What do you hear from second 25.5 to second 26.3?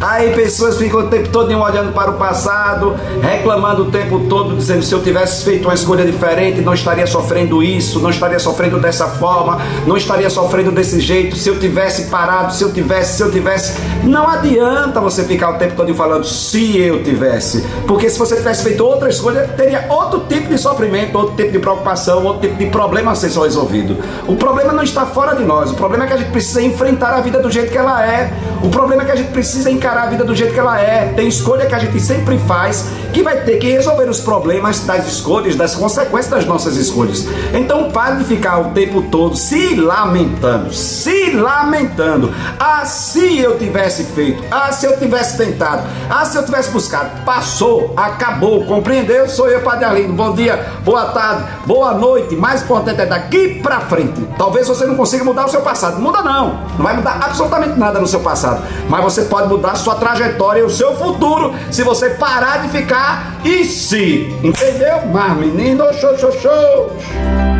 o problema é que a gente